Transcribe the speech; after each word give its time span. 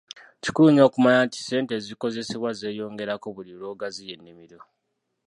Kikulu 0.43 0.67
nnyo 0.69 0.83
okumanya 0.87 1.19
nti 1.25 1.37
ssente 1.41 1.71
ezikozesebwa 1.79 2.49
zeeyongerako 2.59 3.27
buli 3.35 3.51
lw’ogaziya 3.59 4.13
ennimiro. 4.17 4.59